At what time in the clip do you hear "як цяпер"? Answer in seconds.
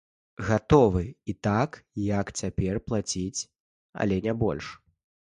2.05-2.83